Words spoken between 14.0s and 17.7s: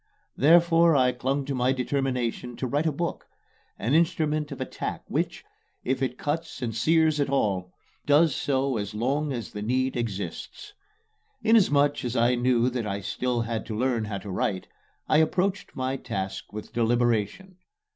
how to write, I approached my task with deliberation.